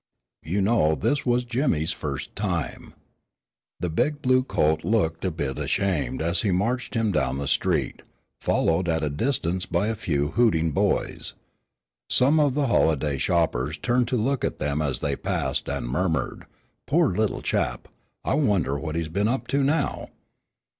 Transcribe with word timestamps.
You 0.41 0.63
know 0.63 0.95
this 0.95 1.27
was 1.27 1.43
Jimmy's 1.45 1.91
first 1.91 2.35
time. 2.35 2.95
The 3.79 3.89
big 3.91 4.19
blue 4.19 4.41
coat 4.41 4.83
looked 4.83 5.23
a 5.23 5.29
little 5.29 5.53
bit 5.53 5.63
ashamed 5.63 6.23
as 6.23 6.41
he 6.41 6.49
marched 6.49 6.95
him 6.95 7.11
down 7.11 7.37
the 7.37 7.47
street, 7.47 8.01
followed 8.39 8.89
at 8.89 9.03
a 9.03 9.11
distance 9.11 9.67
by 9.67 9.89
a 9.89 9.95
few 9.95 10.29
hooting 10.29 10.71
boys. 10.71 11.35
Some 12.09 12.39
of 12.39 12.55
the 12.55 12.65
holiday 12.65 13.19
shoppers 13.19 13.77
turned 13.77 14.07
to 14.07 14.17
look 14.17 14.43
at 14.43 14.57
them 14.57 14.81
as 14.81 15.01
they 15.01 15.15
passed 15.15 15.69
and 15.69 15.87
murmured, 15.87 16.47
"Poor 16.87 17.09
little 17.09 17.43
chap; 17.43 17.87
I 18.25 18.33
wonder 18.33 18.79
what 18.79 18.95
he's 18.95 19.07
been 19.07 19.27
up 19.27 19.45
to 19.49 19.61
now." 19.61 20.09